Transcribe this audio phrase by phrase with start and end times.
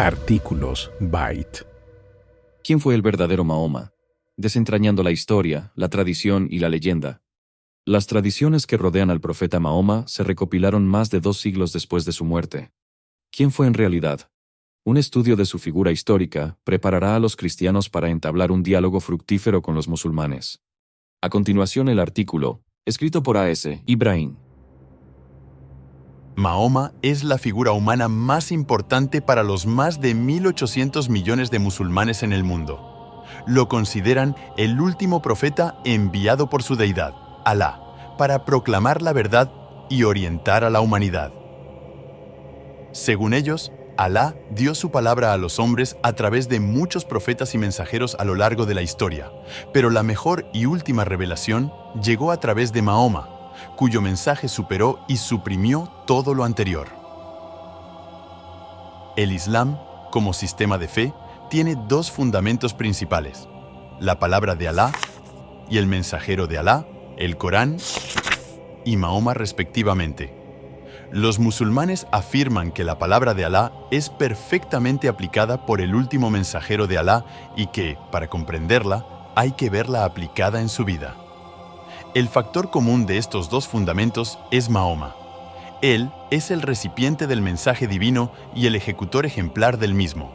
[0.00, 1.66] Artículos Byte.
[2.64, 3.92] ¿Quién fue el verdadero Mahoma?
[4.38, 7.20] Desentrañando la historia, la tradición y la leyenda.
[7.84, 12.12] Las tradiciones que rodean al profeta Mahoma se recopilaron más de dos siglos después de
[12.12, 12.72] su muerte.
[13.30, 14.30] ¿Quién fue en realidad?
[14.86, 19.60] Un estudio de su figura histórica preparará a los cristianos para entablar un diálogo fructífero
[19.60, 20.62] con los musulmanes.
[21.20, 23.82] A continuación el artículo, escrito por A.S.
[23.84, 24.36] Ibrahim.
[26.36, 32.22] Mahoma es la figura humana más importante para los más de 1.800 millones de musulmanes
[32.22, 33.24] en el mundo.
[33.46, 37.80] Lo consideran el último profeta enviado por su deidad, Alá,
[38.16, 39.52] para proclamar la verdad
[39.88, 41.32] y orientar a la humanidad.
[42.92, 47.58] Según ellos, Alá dio su palabra a los hombres a través de muchos profetas y
[47.58, 49.30] mensajeros a lo largo de la historia,
[49.74, 53.39] pero la mejor y última revelación llegó a través de Mahoma,
[53.76, 56.88] cuyo mensaje superó y suprimió todo lo anterior.
[59.16, 59.78] El Islam,
[60.10, 61.12] como sistema de fe,
[61.48, 63.48] tiene dos fundamentos principales,
[63.98, 64.92] la palabra de Alá
[65.68, 67.78] y el mensajero de Alá, el Corán
[68.84, 70.34] y Mahoma respectivamente.
[71.12, 76.86] Los musulmanes afirman que la palabra de Alá es perfectamente aplicada por el último mensajero
[76.86, 77.24] de Alá
[77.56, 81.16] y que, para comprenderla, hay que verla aplicada en su vida.
[82.12, 85.14] El factor común de estos dos fundamentos es Mahoma.
[85.80, 90.32] Él es el recipiente del mensaje divino y el ejecutor ejemplar del mismo.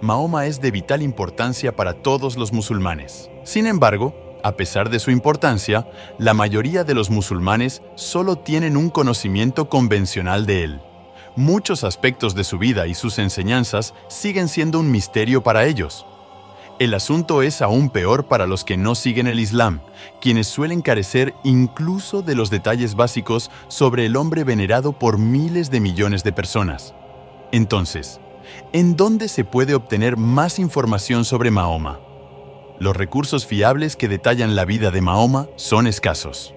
[0.00, 3.28] Mahoma es de vital importancia para todos los musulmanes.
[3.42, 4.14] Sin embargo,
[4.44, 10.46] a pesar de su importancia, la mayoría de los musulmanes solo tienen un conocimiento convencional
[10.46, 10.80] de él.
[11.34, 16.06] Muchos aspectos de su vida y sus enseñanzas siguen siendo un misterio para ellos.
[16.78, 19.80] El asunto es aún peor para los que no siguen el Islam,
[20.20, 25.80] quienes suelen carecer incluso de los detalles básicos sobre el hombre venerado por miles de
[25.80, 26.94] millones de personas.
[27.50, 28.20] Entonces,
[28.74, 31.98] ¿en dónde se puede obtener más información sobre Mahoma?
[32.78, 36.54] Los recursos fiables que detallan la vida de Mahoma son escasos.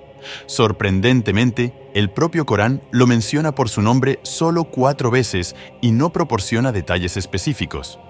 [0.47, 6.73] Sorprendentemente, el propio Corán lo menciona por su nombre solo cuatro veces y no proporciona
[6.73, 8.01] detalles específicos.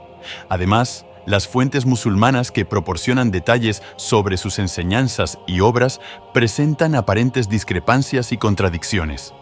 [0.50, 6.02] Además, las fuentes musulmanas que proporcionan detalles sobre sus enseñanzas y obras
[6.34, 9.36] presentan aparentes discrepancias y contradicciones.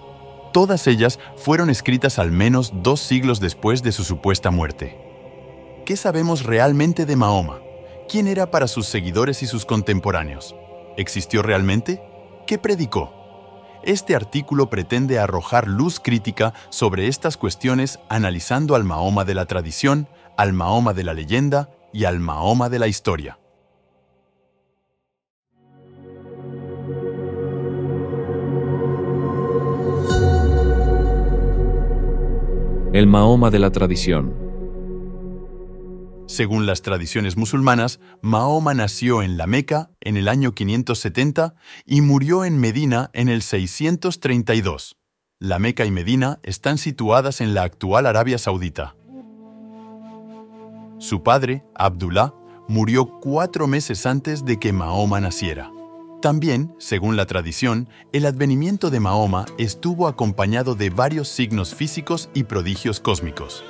[0.52, 4.98] Todas ellas fueron escritas al menos dos siglos después de su supuesta muerte.
[5.86, 7.59] ¿Qué sabemos realmente de Mahoma?
[8.09, 10.58] ¿Quién era para sus seguidores y sus contemporáneos?
[10.98, 12.02] ¿Existió realmente?
[12.48, 13.14] ¿Qué predicó?
[13.84, 20.09] Este artículo pretende arrojar luz crítica sobre estas cuestiones analizando al Mahoma de la tradición,
[20.36, 23.40] al Mahoma de la leyenda y al Mahoma de la historia.
[32.94, 34.34] El Mahoma de la tradición.
[36.28, 41.56] Según las tradiciones musulmanas, Mahoma nació en la Meca en el año 570
[41.86, 44.98] y murió en Medina en el 632.
[45.40, 48.97] La Meca y Medina están situadas en la actual Arabia Saudita.
[51.00, 52.34] Su padre, Abdullah,
[52.68, 55.72] murió cuatro meses antes de que Mahoma naciera.
[56.24, 62.46] También, según la tradición, el advenimiento de Mahoma estuvo acompañado de varios signos físicos y
[62.46, 63.63] prodigios cósmicos.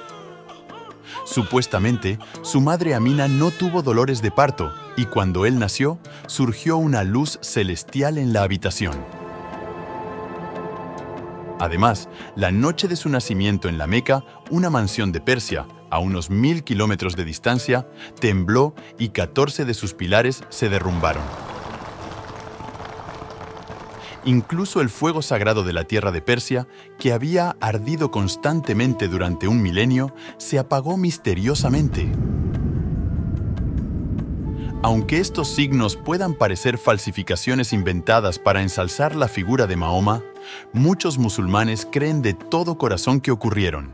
[1.26, 7.04] Supuestamente, su madre Amina no tuvo dolores de parto y cuando él nació, surgió una
[7.04, 8.96] luz celestial en la habitación.
[11.60, 16.30] Además, la noche de su nacimiento en la Meca, una mansión de Persia, a unos
[16.30, 17.88] mil kilómetros de distancia,
[18.20, 21.24] tembló y 14 de sus pilares se derrumbaron.
[24.26, 26.68] Incluso el fuego sagrado de la tierra de Persia,
[27.00, 32.12] que había ardido constantemente durante un milenio, se apagó misteriosamente.
[34.84, 40.22] Aunque estos signos puedan parecer falsificaciones inventadas para ensalzar la figura de Mahoma,
[40.72, 43.94] muchos musulmanes creen de todo corazón que ocurrieron.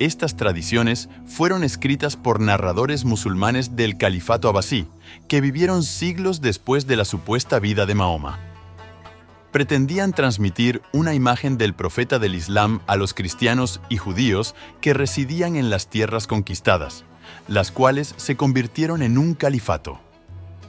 [0.00, 4.86] Estas tradiciones fueron escritas por narradores musulmanes del califato abasí,
[5.26, 8.38] que vivieron siglos después de la supuesta vida de Mahoma.
[9.50, 15.56] Pretendían transmitir una imagen del profeta del Islam a los cristianos y judíos que residían
[15.56, 17.04] en las tierras conquistadas,
[17.48, 20.00] las cuales se convirtieron en un califato.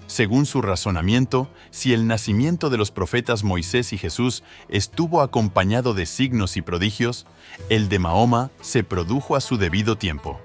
[0.09, 6.07] Según su razonamiento, si el nacimiento de los profetas Moisés y Jesús estuvo acompañado de
[6.07, 7.27] signos y prodigios,
[7.69, 10.41] el de Mahoma se produjo a su debido tiempo.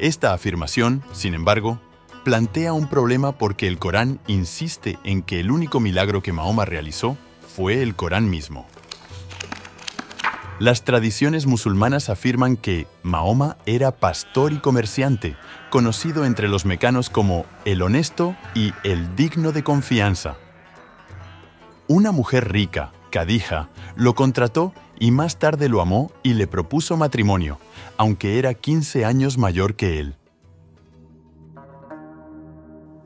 [0.00, 1.80] Esta afirmación, sin embargo,
[2.24, 7.16] plantea un problema porque el Corán insiste en que el único milagro que Mahoma realizó
[7.54, 8.66] fue el Corán mismo.
[10.58, 15.36] Las tradiciones musulmanas afirman que Mahoma era pastor y comerciante,
[15.68, 20.36] conocido entre los mecanos como el honesto y el digno de confianza.
[21.88, 27.58] Una mujer rica, Kadija, lo contrató y más tarde lo amó y le propuso matrimonio,
[27.98, 30.14] aunque era 15 años mayor que él.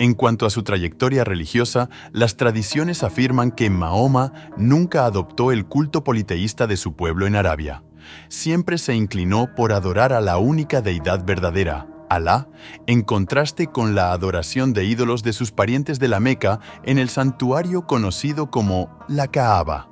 [0.01, 6.05] En cuanto a su trayectoria religiosa, las tradiciones afirman que Mahoma nunca adoptó el culto
[6.05, 7.85] politeísta de su pueblo en Arabia.
[8.29, 12.49] Siempre se inclinó por adorar a la única deidad verdadera, Alá,
[12.87, 17.11] en contraste con la adoración de ídolos de sus parientes de la Meca en el
[17.11, 19.91] santuario conocido como la Kaaba.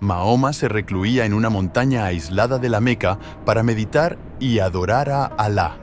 [0.00, 5.24] Mahoma se recluía en una montaña aislada de la Meca para meditar y adorar a
[5.24, 5.81] Alá.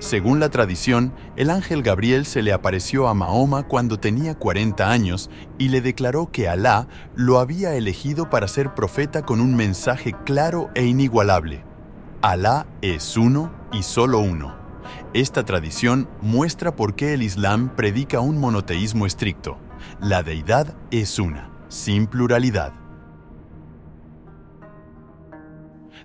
[0.00, 5.28] Según la tradición, el ángel Gabriel se le apareció a Mahoma cuando tenía 40 años
[5.58, 10.70] y le declaró que Alá lo había elegido para ser profeta con un mensaje claro
[10.74, 11.62] e inigualable.
[12.22, 14.56] Alá es uno y solo uno.
[15.12, 19.58] Esta tradición muestra por qué el Islam predica un monoteísmo estricto.
[20.00, 22.79] La deidad es una, sin pluralidad.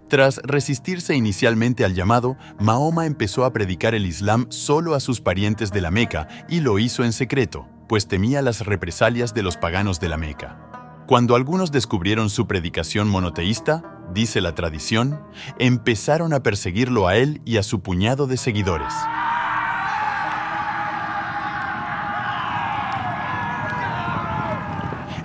[0.07, 5.71] Tras resistirse inicialmente al llamado, Mahoma empezó a predicar el Islam solo a sus parientes
[5.71, 9.99] de la Meca y lo hizo en secreto, pues temía las represalias de los paganos
[9.99, 10.59] de la Meca.
[11.07, 15.21] Cuando algunos descubrieron su predicación monoteísta, dice la tradición,
[15.59, 18.93] empezaron a perseguirlo a él y a su puñado de seguidores.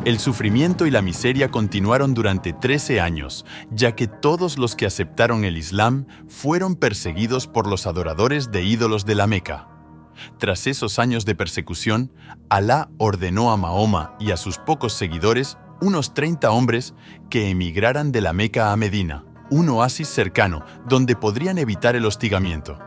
[0.06, 5.44] El sufrimiento y la miseria continuaron durante 13 años, ya que todos los que aceptaron
[5.44, 9.68] el Islam fueron perseguidos por los adoradores de ídolos de la Meca.
[10.38, 12.12] Tras esos años de persecución,
[12.48, 16.94] Alá ordenó a Mahoma y a sus pocos seguidores, unos 30 hombres,
[17.28, 22.78] que emigraran de la Meca a Medina, un oasis cercano donde podrían evitar el hostigamiento.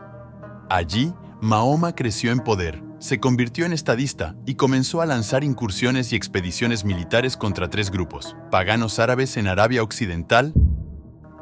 [0.68, 6.16] Allí, Mahoma creció en poder, se convirtió en estadista y comenzó a lanzar incursiones y
[6.16, 10.52] expediciones militares contra tres grupos, paganos árabes en Arabia Occidental,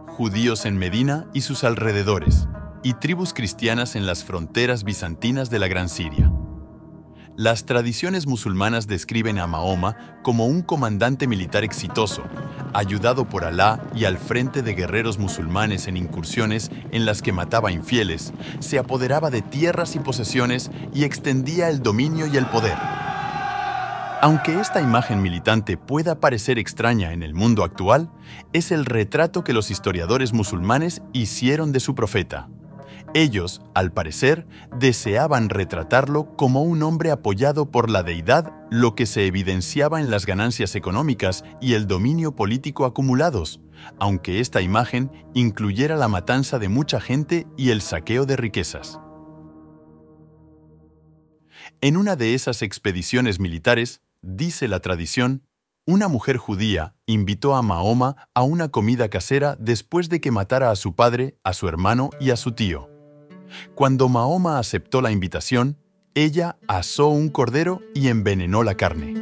[0.08, 2.49] judíos en Medina y sus alrededores,
[2.82, 6.32] y tribus cristianas en las fronteras bizantinas de la Gran Siria.
[7.37, 12.23] Las tradiciones musulmanas describen a Mahoma como un comandante militar exitoso,
[12.75, 17.73] ayudado por Alá y al frente de guerreros musulmanes en incursiones en las que mataba
[17.73, 22.76] infieles, se apoderaba de tierras y posesiones y extendía el dominio y el poder.
[24.20, 28.11] Aunque esta imagen militante pueda parecer extraña en el mundo actual,
[28.52, 32.49] es el retrato que los historiadores musulmanes hicieron de su profeta.
[33.14, 39.26] Ellos, al parecer, deseaban retratarlo como un hombre apoyado por la deidad, lo que se
[39.26, 43.61] evidenciaba en las ganancias económicas y el dominio político acumulados,
[43.99, 48.99] aunque esta imagen incluyera la matanza de mucha gente y el saqueo de riquezas.
[51.82, 55.43] En una de esas expediciones militares, dice la tradición,
[55.85, 60.76] una mujer judía invitó a Mahoma a una comida casera después de que matara a
[60.76, 62.92] su padre, a su hermano y a su tío.
[63.75, 65.76] Cuando Mahoma aceptó la invitación,
[66.14, 69.14] ella asó un cordero y envenenó la carne.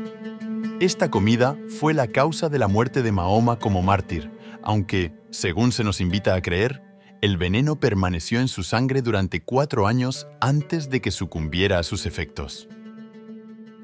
[0.81, 4.31] Esta comida fue la causa de la muerte de Mahoma como mártir,
[4.63, 6.83] aunque, según se nos invita a creer,
[7.23, 12.07] el veneno permaneció en su sangre durante cuatro años antes de que sucumbiera a sus
[12.07, 12.69] efectos.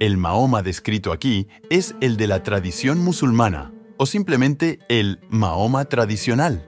[0.00, 6.66] El Mahoma descrito aquí es el de la tradición musulmana, o simplemente el Mahoma tradicional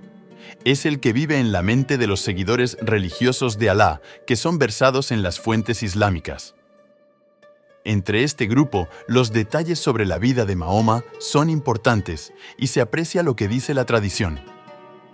[0.64, 4.58] es el que vive en la mente de los seguidores religiosos de Alá, que son
[4.58, 6.54] versados en las fuentes islámicas.
[7.84, 13.22] Entre este grupo, los detalles sobre la vida de Mahoma son importantes y se aprecia
[13.22, 14.40] lo que dice la tradición.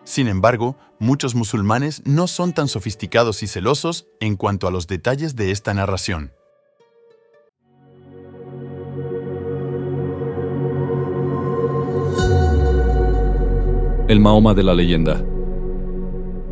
[0.04, 5.36] Sin embargo, muchos musulmanes no son tan sofisticados y celosos en cuanto a los detalles
[5.36, 6.32] de esta narración.
[14.06, 15.24] El Mahoma de la leyenda.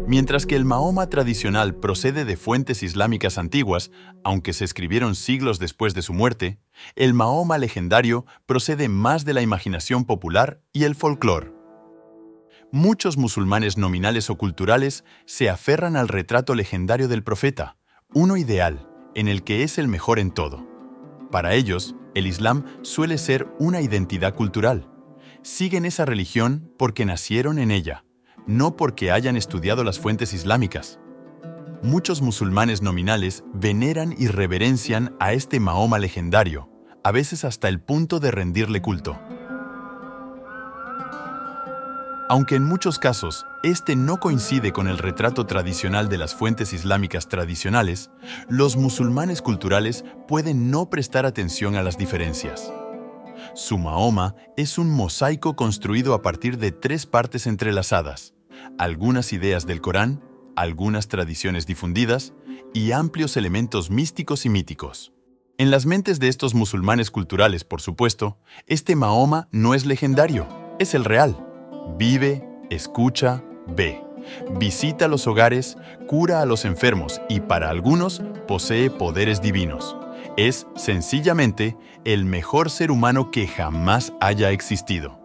[0.06, 3.90] Mientras que el Mahoma tradicional procede de fuentes islámicas antiguas,
[4.24, 6.60] aunque se escribieron siglos después de su muerte,
[6.96, 11.52] el Mahoma legendario procede más de la imaginación popular y el folclore.
[12.70, 17.76] Muchos musulmanes nominales o culturales se aferran al retrato legendario del profeta,
[18.14, 20.66] uno ideal, en el que es el mejor en todo.
[21.30, 24.88] Para ellos, el Islam suele ser una identidad cultural,
[25.42, 28.04] siguen esa religión porque nacieron en ella,
[28.46, 30.98] no porque hayan estudiado las fuentes islámicas.
[31.82, 36.70] Muchos musulmanes nominales veneran y reverencian a este Mahoma legendario,
[37.02, 39.18] a veces hasta el punto de rendirle culto.
[42.28, 47.28] Aunque en muchos casos este no coincide con el retrato tradicional de las fuentes islámicas
[47.28, 48.10] tradicionales,
[48.48, 52.72] los musulmanes culturales pueden no prestar atención a las diferencias.
[53.54, 58.32] Su Mahoma es un mosaico construido a partir de tres partes entrelazadas,
[58.78, 60.24] algunas ideas del Corán,
[60.56, 62.32] algunas tradiciones difundidas
[62.72, 65.12] y amplios elementos místicos y míticos.
[65.58, 70.94] En las mentes de estos musulmanes culturales, por supuesto, este Mahoma no es legendario, es
[70.94, 71.36] el real.
[71.98, 74.02] Vive, escucha, ve.
[74.58, 79.96] Visita los hogares, cura a los enfermos y para algunos posee poderes divinos.
[80.36, 85.20] Es, sencillamente, el mejor ser humano que jamás haya existido.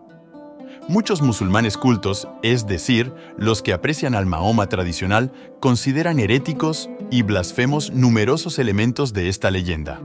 [0.90, 7.92] Muchos musulmanes cultos, es decir, los que aprecian al Mahoma tradicional, consideran heréticos y blasfemos
[7.92, 10.02] numerosos elementos de esta leyenda.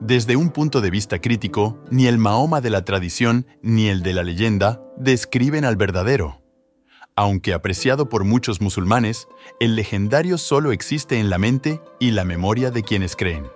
[0.00, 4.14] Desde un punto de vista crítico, ni el Mahoma de la tradición ni el de
[4.14, 6.40] la leyenda describen al verdadero.
[7.18, 9.26] Aunque apreciado por muchos musulmanes,
[9.58, 13.48] el legendario solo existe en la mente y la memoria de quienes creen.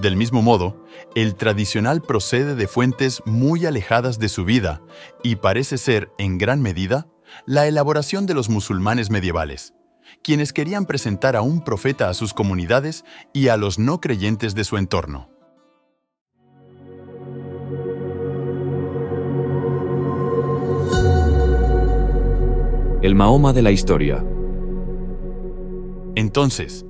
[0.00, 0.82] Del mismo modo,
[1.14, 4.80] el tradicional procede de fuentes muy alejadas de su vida
[5.22, 7.06] y parece ser, en gran medida,
[7.44, 9.74] la elaboración de los musulmanes medievales,
[10.22, 14.64] quienes querían presentar a un profeta a sus comunidades y a los no creyentes de
[14.64, 15.33] su entorno.
[23.04, 24.24] El Mahoma de la historia.
[26.14, 26.86] Entonces,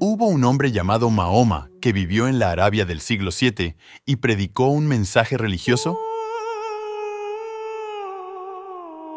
[0.00, 4.66] hubo un hombre llamado Mahoma que vivió en la Arabia del siglo VII y predicó
[4.66, 5.96] un mensaje religioso.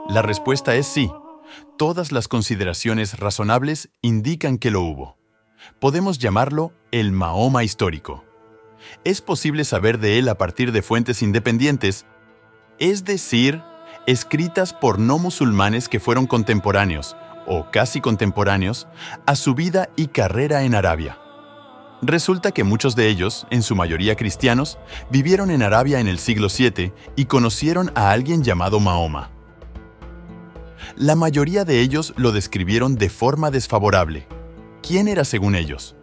[0.10, 1.12] La respuesta es sí.
[1.76, 5.18] Todas las consideraciones razonables indican que lo hubo.
[5.80, 8.24] Podemos llamarlo el Mahoma histórico.
[9.04, 12.06] Es posible saber de él a partir de fuentes independientes,
[12.78, 13.64] es decir,
[14.08, 18.88] escritas por no musulmanes que fueron contemporáneos, o casi contemporáneos,
[19.26, 21.20] a su vida y carrera en Arabia.
[22.02, 24.78] Resulta que muchos de ellos, en su mayoría cristianos,
[25.10, 29.30] vivieron en Arabia en el siglo VII y conocieron a alguien llamado Mahoma.
[30.96, 34.26] La mayoría de ellos lo describieron de forma desfavorable.
[34.82, 35.96] ¿Quién era según ellos?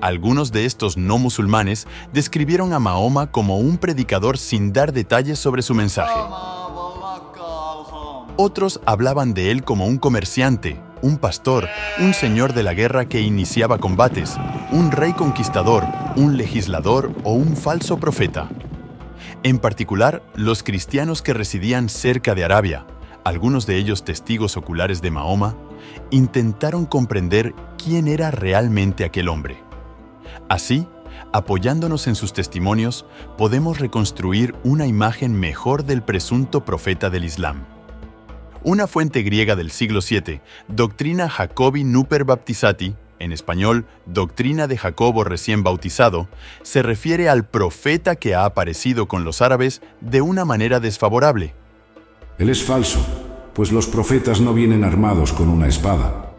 [0.00, 5.62] Algunos de estos no musulmanes describieron a Mahoma como un predicador sin dar detalles sobre
[5.62, 6.20] su mensaje.
[8.36, 11.68] Otros hablaban de él como un comerciante, un pastor,
[12.00, 14.36] un señor de la guerra que iniciaba combates,
[14.72, 15.84] un rey conquistador,
[16.16, 18.48] un legislador o un falso profeta.
[19.44, 22.86] En particular, los cristianos que residían cerca de Arabia,
[23.22, 25.54] algunos de ellos testigos oculares de Mahoma,
[26.10, 29.58] intentaron comprender quién era realmente aquel hombre.
[30.48, 30.88] Así,
[31.32, 33.06] apoyándonos en sus testimonios,
[33.38, 37.73] podemos reconstruir una imagen mejor del presunto profeta del Islam.
[38.66, 45.22] Una fuente griega del siglo VII, Doctrina Jacobi Nuper Baptisati, en español, Doctrina de Jacobo
[45.22, 46.28] recién bautizado,
[46.62, 51.52] se refiere al profeta que ha aparecido con los árabes de una manera desfavorable.
[52.38, 53.04] Él es falso,
[53.52, 56.32] pues los profetas no vienen armados con una espada.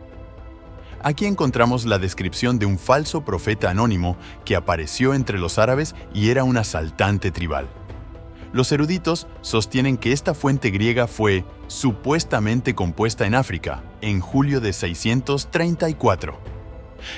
[1.03, 6.31] Aquí encontramos la descripción de un falso profeta anónimo que apareció entre los árabes y
[6.31, 7.67] era un asaltante tribal.
[8.55, 14.71] Los eruditos sostienen que esta fuente griega fue supuestamente compuesta en África, en julio de
[14.71, 16.39] 634.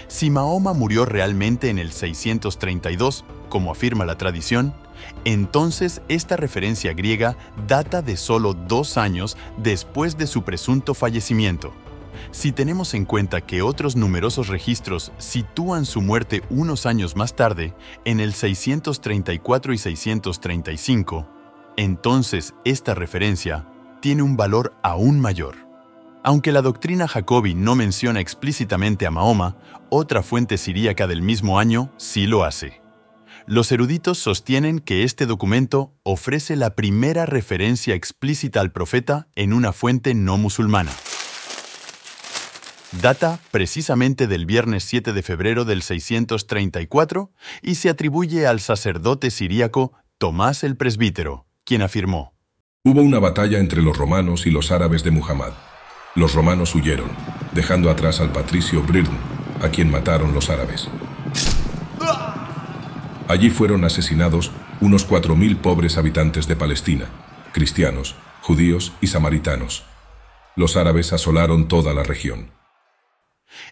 [0.07, 4.73] Si Mahoma murió realmente en el 632, como afirma la tradición,
[5.25, 11.71] entonces esta referencia griega data de solo dos años después de su presunto fallecimiento.
[12.31, 17.73] Si tenemos en cuenta que otros numerosos registros sitúan su muerte unos años más tarde,
[18.05, 21.27] en el 634 y 635,
[21.77, 23.67] entonces esta referencia
[24.01, 25.67] tiene un valor aún mayor.
[26.23, 29.55] Aunque la doctrina jacobi no menciona explícitamente a Mahoma,
[29.89, 32.81] otra fuente siríaca del mismo año sí lo hace.
[33.45, 39.71] Los eruditos sostienen que este documento ofrece la primera referencia explícita al profeta en una
[39.71, 40.91] fuente no musulmana.
[42.93, 49.93] Data precisamente del viernes 7 de febrero del 634 y se atribuye al sacerdote siríaco
[50.17, 52.33] Tomás el Presbítero, quien afirmó,
[52.83, 55.51] Hubo una batalla entre los romanos y los árabes de Muhammad.
[56.15, 57.09] Los romanos huyeron,
[57.51, 59.11] dejando atrás al patricio Brirn,
[59.61, 60.87] a quien mataron los árabes.
[63.27, 67.09] Allí fueron asesinados unos 4.000 pobres habitantes de Palestina,
[67.51, 69.83] cristianos, judíos y samaritanos.
[70.55, 72.56] Los árabes asolaron toda la región.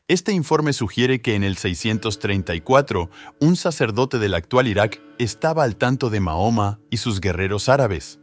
[0.07, 6.09] Este informe sugiere que en el 634 un sacerdote del actual Irak estaba al tanto
[6.09, 8.19] de Mahoma y sus guerreros árabes.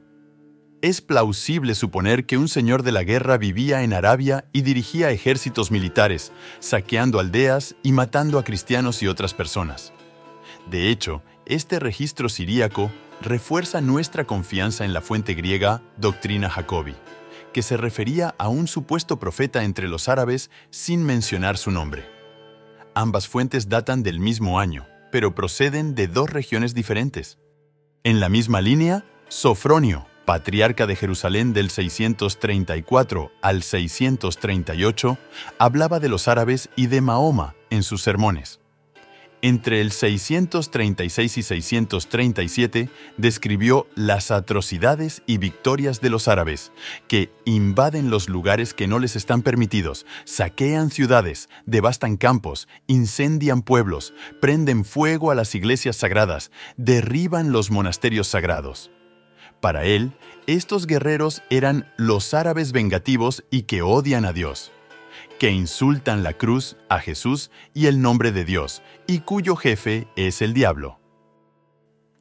[0.81, 5.71] Es plausible suponer que un señor de la guerra vivía en Arabia y dirigía ejércitos
[5.71, 9.93] militares, saqueando aldeas y matando a cristianos y otras personas.
[10.71, 12.91] De hecho, este registro siríaco
[13.21, 16.95] refuerza nuestra confianza en la fuente griega Doctrina Jacobi
[17.53, 22.05] que se refería a un supuesto profeta entre los árabes sin mencionar su nombre.
[22.95, 27.39] Ambas fuentes datan del mismo año, pero proceden de dos regiones diferentes.
[28.05, 35.19] En la misma línea, Sofronio, patriarca de Jerusalén del 634 al 638,
[35.59, 38.62] hablaba de los árabes y de Mahoma en sus sermones.
[39.45, 46.71] Entre el 636 y 637 describió las atrocidades y victorias de los árabes,
[47.09, 54.15] que invaden los lugares que no les están permitidos, saquean ciudades, devastan campos, incendian pueblos,
[54.41, 58.93] prenden fuego a las iglesias sagradas, derriban los monasterios sagrados.
[59.61, 60.13] Para él,
[60.47, 64.71] estos guerreros eran los árabes vengativos y que odian a Dios
[65.43, 70.41] que insultan la cruz, a Jesús y el nombre de Dios, y cuyo jefe es
[70.41, 71.01] el diablo.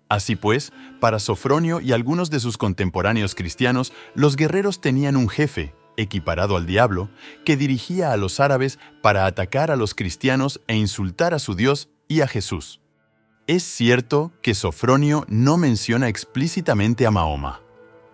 [0.10, 5.76] Así pues, para Sofronio y algunos de sus contemporáneos cristianos, los guerreros tenían un jefe,
[5.98, 7.12] equiparado al diablo,
[7.46, 11.90] que dirigía a los árabes para atacar a los cristianos e insultar a su Dios
[12.08, 12.82] y a Jesús.
[13.46, 17.62] Es cierto que Sofronio no menciona explícitamente a Mahoma.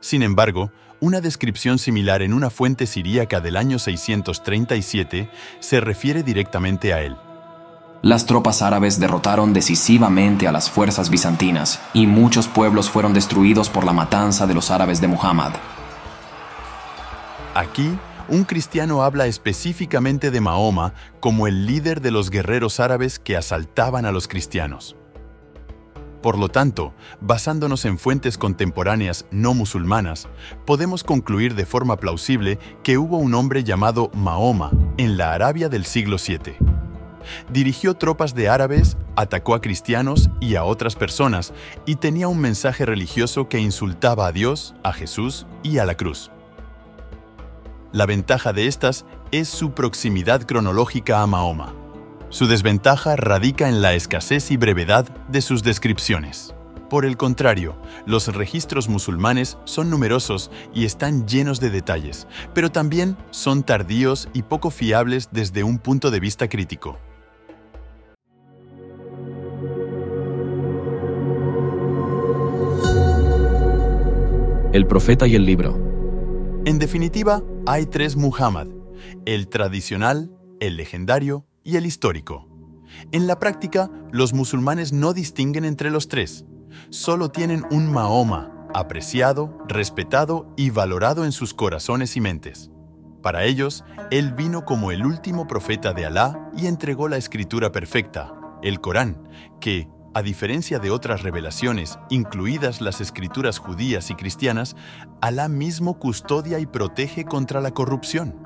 [0.02, 6.94] Sin embargo, una descripción similar en una fuente siríaca del año 637 se refiere directamente
[6.94, 7.16] a él.
[8.01, 13.86] Las tropas árabes derrotaron decisivamente a las fuerzas bizantinas y muchos pueblos fueron destruidos por
[13.86, 15.54] la matanza de los árabes de Muhammad.
[17.56, 17.98] Aquí,
[18.30, 24.06] un cristiano habla específicamente de Mahoma como el líder de los guerreros árabes que asaltaban
[24.06, 24.96] a los cristianos.
[26.28, 30.28] Por lo tanto, basándonos en fuentes contemporáneas no musulmanas,
[30.66, 35.86] podemos concluir de forma plausible que hubo un hombre llamado Mahoma en la Arabia del
[35.86, 36.58] siglo VII.
[37.50, 41.54] Dirigió tropas de árabes, atacó a cristianos y a otras personas
[41.86, 46.30] y tenía un mensaje religioso que insultaba a Dios, a Jesús y a la cruz.
[47.94, 51.87] La ventaja de estas es su proximidad cronológica a Mahoma.
[52.30, 56.54] Su desventaja radica en la escasez y brevedad de sus descripciones.
[56.90, 63.16] Por el contrario, los registros musulmanes son numerosos y están llenos de detalles, pero también
[63.32, 66.98] son tardíos y poco fiables desde un punto de vista crítico.
[74.74, 75.80] El profeta y el libro.
[76.66, 78.68] En definitiva, hay tres Muhammad,
[79.26, 82.47] el tradicional, el legendario y el histórico.
[83.12, 86.45] En la práctica, los musulmanes no distinguen entre los tres.
[86.89, 92.71] Solo tienen un Mahoma, apreciado, respetado y valorado en sus corazones y mentes.
[93.21, 98.34] Para ellos, él vino como el último profeta de Alá y entregó la escritura perfecta,
[98.63, 99.27] el Corán,
[99.60, 104.77] que, a diferencia de otras revelaciones, incluidas las escrituras judías y cristianas,
[105.19, 108.41] Alá mismo custodia y protege contra la corrupción.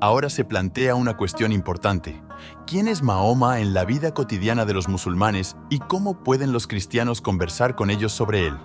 [0.00, 2.27] Ahora se plantea una cuestión importante.
[2.66, 7.20] ¿Quién es Mahoma en la vida cotidiana de los musulmanes y cómo pueden los cristianos
[7.20, 8.58] conversar con ellos sobre él?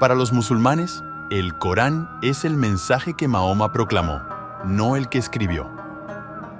[0.00, 4.20] Para los musulmanes, el Corán es el mensaje que Mahoma proclamó,
[4.64, 5.68] no el que escribió.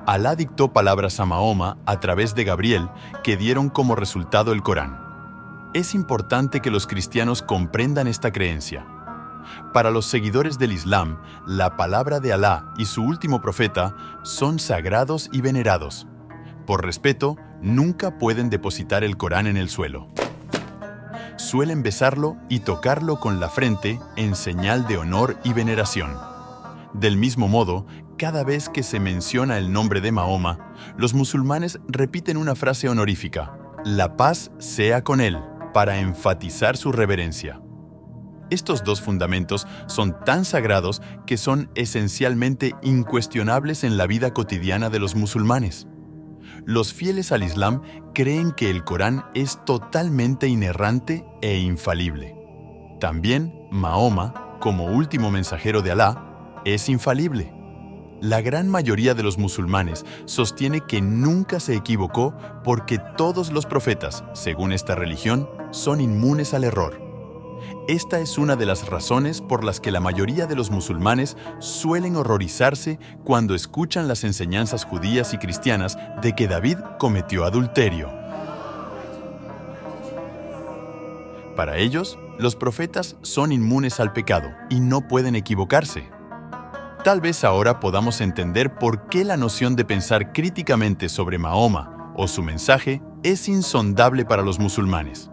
[0.06, 2.88] Alá dictó palabras a Mahoma a través de Gabriel
[3.22, 4.98] que dieron como resultado el Corán.
[5.74, 8.86] Es importante que los cristianos comprendan esta creencia.
[9.72, 15.28] Para los seguidores del Islam, la palabra de Alá y su último profeta son sagrados
[15.32, 16.06] y venerados.
[16.66, 20.08] Por respeto, nunca pueden depositar el Corán en el suelo.
[21.36, 26.16] Suelen besarlo y tocarlo con la frente en señal de honor y veneración.
[26.94, 27.86] Del mismo modo,
[28.18, 33.56] cada vez que se menciona el nombre de Mahoma, los musulmanes repiten una frase honorífica,
[33.84, 35.38] La paz sea con él,
[35.72, 37.60] para enfatizar su reverencia.
[38.50, 44.98] Estos dos fundamentos son tan sagrados que son esencialmente incuestionables en la vida cotidiana de
[44.98, 45.86] los musulmanes.
[46.64, 47.82] Los fieles al Islam
[48.14, 52.34] creen que el Corán es totalmente inerrante e infalible.
[53.00, 57.52] También Mahoma, como último mensajero de Alá, es infalible.
[58.20, 64.24] La gran mayoría de los musulmanes sostiene que nunca se equivocó porque todos los profetas,
[64.32, 67.07] según esta religión, son inmunes al error.
[67.88, 72.16] Esta es una de las razones por las que la mayoría de los musulmanes suelen
[72.16, 78.10] horrorizarse cuando escuchan las enseñanzas judías y cristianas de que David cometió adulterio.
[81.56, 86.08] Para ellos, los profetas son inmunes al pecado y no pueden equivocarse.
[87.02, 92.28] Tal vez ahora podamos entender por qué la noción de pensar críticamente sobre Mahoma o
[92.28, 95.30] su mensaje es insondable para los musulmanes.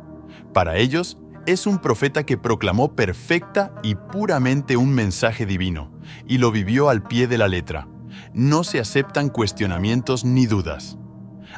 [0.53, 5.91] Para ellos, es un profeta que proclamó perfecta y puramente un mensaje divino,
[6.27, 7.88] y lo vivió al pie de la letra.
[8.34, 10.97] No se aceptan cuestionamientos ni dudas.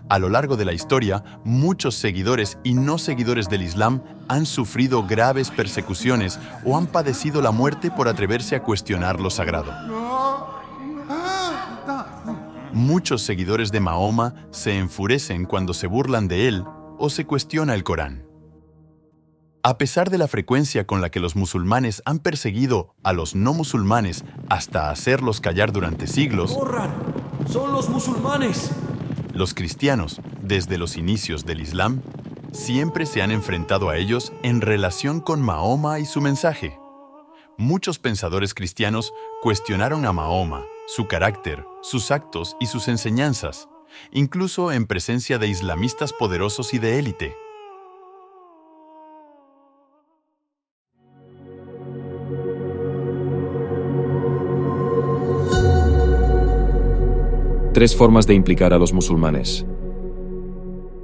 [0.09, 5.05] A lo largo de la historia, muchos seguidores y no seguidores del Islam han sufrido
[5.05, 9.73] graves persecuciones o han padecido la muerte por atreverse a cuestionar lo sagrado.
[12.73, 16.63] Muchos seguidores de Mahoma se enfurecen cuando se burlan de él
[16.99, 18.26] o se cuestiona el Corán.
[19.67, 23.53] A pesar de la frecuencia con la que los musulmanes han perseguido a los no
[23.53, 26.89] musulmanes hasta hacerlos callar durante siglos, ¡Corran!
[27.49, 28.71] ¡Son los musulmanes!
[29.33, 32.01] los cristianos, desde los inicios del Islam,
[32.53, 36.79] siempre se han enfrentado a ellos en relación con Mahoma y su mensaje.
[37.57, 43.67] Muchos pensadores cristianos cuestionaron a Mahoma, su carácter, sus actos y sus enseñanzas,
[44.13, 47.35] incluso en presencia de islamistas poderosos y de élite.
[57.77, 59.63] Tres formas de implicar a los musulmanes.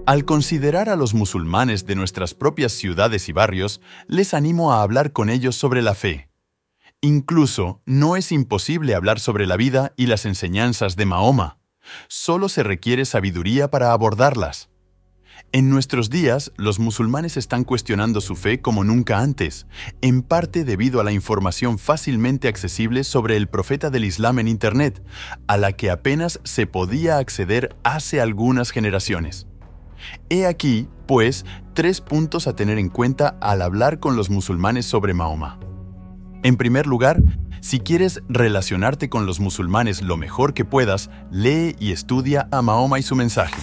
[0.08, 5.12] Al considerar a los musulmanes de nuestras propias ciudades y barrios, les animo a hablar
[5.12, 6.30] con ellos sobre la fe.
[7.00, 11.60] Incluso no es imposible hablar sobre la vida y las enseñanzas de Mahoma.
[12.08, 14.72] Solo se requiere sabiduría para abordarlas.
[15.56, 19.68] En nuestros días, los musulmanes están cuestionando su fe como nunca antes,
[20.02, 25.04] en parte debido a la información fácilmente accesible sobre el profeta del Islam en Internet,
[25.46, 29.46] a la que apenas se podía acceder hace algunas generaciones.
[30.28, 35.14] He aquí, pues, tres puntos a tener en cuenta al hablar con los musulmanes sobre
[35.14, 35.60] Mahoma.
[36.42, 37.22] En primer lugar,
[37.62, 42.98] si quieres relacionarte con los musulmanes lo mejor que puedas, lee y estudia a Mahoma
[42.98, 43.54] y su mensaje.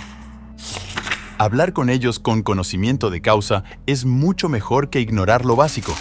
[1.41, 5.95] Hablar con ellos con conocimiento de causa es mucho mejor que ignorar lo básico.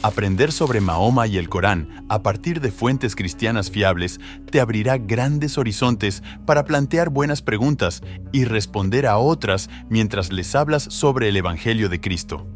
[0.00, 4.18] Aprender sobre Mahoma y el Corán a partir de fuentes cristianas fiables
[4.50, 8.02] te abrirá grandes horizontes para plantear buenas preguntas
[8.32, 12.46] y responder a otras mientras les hablas sobre el Evangelio de Cristo.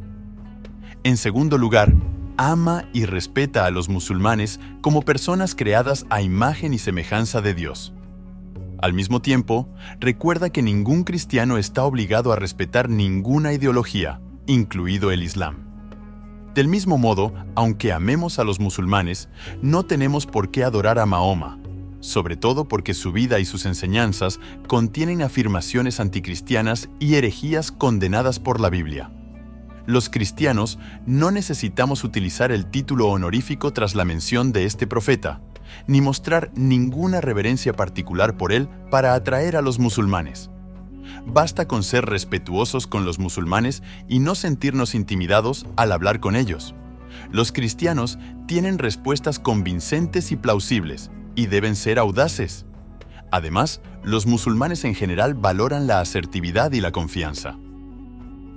[1.05, 1.93] En segundo lugar,
[2.39, 7.93] ama y respeta a los musulmanes como personas creadas a imagen y semejanza de Dios.
[8.81, 15.25] Al mismo tiempo, recuerda que ningún cristiano está obligado a respetar ninguna ideología, incluido el
[15.25, 15.69] Islam.
[16.55, 19.29] Del mismo modo, aunque amemos a los musulmanes,
[19.63, 21.59] no tenemos por qué adorar a Mahoma,
[22.01, 24.39] sobre todo porque su vida y sus enseñanzas
[24.69, 29.11] contienen afirmaciones anticristianas y herejías condenadas por la Biblia.
[29.87, 35.41] Los cristianos no necesitamos utilizar el título honorífico tras la mención de este profeta,
[35.87, 40.51] ni mostrar ninguna reverencia particular por él para atraer a los musulmanes.
[41.27, 46.75] Basta con ser respetuosos con los musulmanes y no sentirnos intimidados al hablar con ellos.
[47.31, 52.67] Los cristianos tienen respuestas convincentes y plausibles, y deben ser audaces.
[53.31, 57.57] Además, los musulmanes en general valoran la asertividad y la confianza.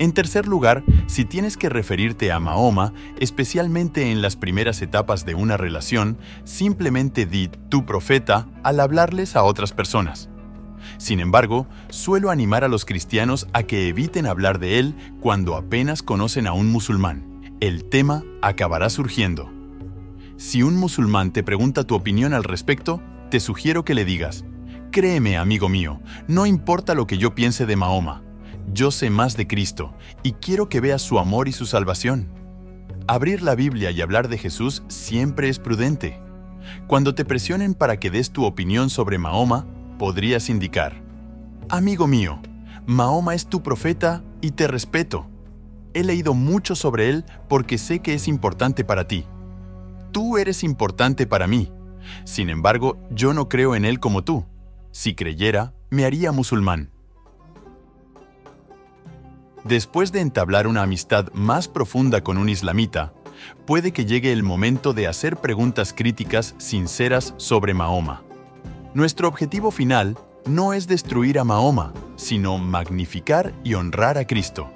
[0.01, 5.35] En tercer lugar, si tienes que referirte a Mahoma, especialmente en las primeras etapas de
[5.35, 10.27] una relación, simplemente di tu profeta al hablarles a otras personas.
[10.97, 16.01] Sin embargo, suelo animar a los cristianos a que eviten hablar de él cuando apenas
[16.01, 17.53] conocen a un musulmán.
[17.59, 19.51] El tema acabará surgiendo.
[20.35, 24.45] Si un musulmán te pregunta tu opinión al respecto, te sugiero que le digas,
[24.89, 28.23] créeme amigo mío, no importa lo que yo piense de Mahoma,
[28.73, 29.93] yo sé más de Cristo
[30.23, 32.27] y quiero que veas su amor y su salvación.
[33.07, 36.19] Abrir la Biblia y hablar de Jesús siempre es prudente.
[36.87, 39.65] Cuando te presionen para que des tu opinión sobre Mahoma,
[39.97, 41.01] podrías indicar,
[41.69, 42.39] Amigo mío,
[42.85, 45.27] Mahoma es tu profeta y te respeto.
[45.93, 49.25] He leído mucho sobre él porque sé que es importante para ti.
[50.11, 51.71] Tú eres importante para mí.
[52.25, 54.45] Sin embargo, yo no creo en él como tú.
[54.91, 56.90] Si creyera, me haría musulmán.
[59.63, 63.13] Después de entablar una amistad más profunda con un islamita,
[63.65, 68.23] puede que llegue el momento de hacer preguntas críticas sinceras sobre Mahoma.
[68.95, 74.69] Nuestro objetivo final no es destruir a Mahoma, sino magnificar y honrar a Cristo.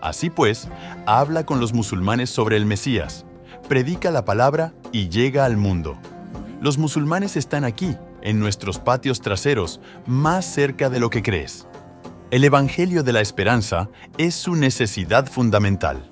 [0.00, 0.68] Así pues,
[1.04, 3.26] habla con los musulmanes sobre el Mesías,
[3.68, 5.98] predica la palabra y llega al mundo.
[6.62, 11.66] Los musulmanes están aquí, en nuestros patios traseros, más cerca de lo que crees.
[12.30, 16.08] El Evangelio de la Esperanza es su necesidad fundamental.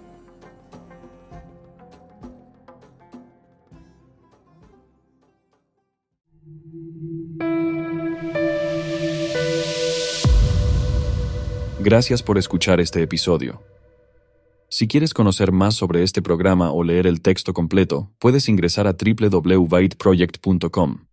[11.78, 13.62] Gracias por escuchar este episodio.
[14.68, 18.94] Si quieres conocer más sobre este programa o leer el texto completo, puedes ingresar a
[18.94, 21.06] www.byteproject.com.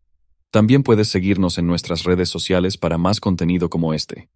[0.49, 4.29] También puedes seguirnos en nuestras redes sociales para más contenido como este.